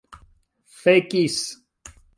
[0.81, 1.37] fekis